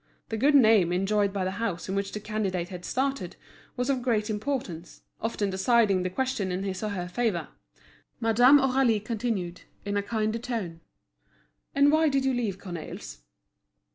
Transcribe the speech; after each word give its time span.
The 0.29 0.37
good 0.37 0.55
name 0.55 0.91
enjoyed 0.91 1.31
by 1.31 1.43
the 1.43 1.51
house 1.61 1.87
in 1.87 1.93
which 1.93 2.11
the 2.11 2.19
candidate 2.19 2.69
had 2.69 2.85
started 2.85 3.35
was 3.77 3.87
of 3.87 4.01
great 4.01 4.31
importance, 4.31 5.03
often 5.21 5.51
deciding 5.51 6.01
the 6.01 6.09
question 6.09 6.51
in 6.51 6.63
his 6.63 6.81
or 6.81 6.89
her 6.89 7.07
favour. 7.07 7.49
Madame 8.19 8.57
Aurélie 8.57 9.05
continued, 9.05 9.61
in 9.85 9.95
a 9.95 10.01
kinder 10.01 10.39
tone: 10.39 10.81
"And 11.75 11.91
why 11.91 12.09
did 12.09 12.25
you 12.25 12.33
leave 12.33 12.57
Cornaille's?" 12.57 13.19